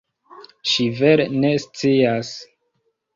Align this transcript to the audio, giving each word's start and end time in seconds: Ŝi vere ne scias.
Ŝi 0.69 0.85
vere 0.99 1.27
ne 1.43 1.51
scias. 1.65 2.33